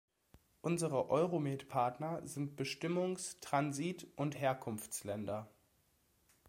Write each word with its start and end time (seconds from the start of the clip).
Unsere 0.61 1.11
Euromed-Partner 1.11 2.25
sind 2.25 2.55
Bestimmungs-, 2.59 3.39
Transit- 3.39 4.07
und 4.15 4.33
Herkunftsländer. 4.39 5.47